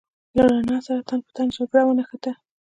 له 0.35 0.43
رڼا 0.51 0.77
سره 0.87 1.01
تن 1.09 1.19
په 1.25 1.31
تن 1.35 1.47
جګړه 1.55 1.81
ونښته. 1.85 2.31